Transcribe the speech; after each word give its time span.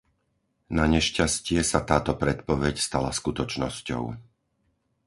Nanešťastie 0.79 1.59
sa 1.71 1.79
táto 1.89 2.11
predpoveď 2.23 2.75
stala 2.87 3.11
skutočnosťou. 3.19 4.03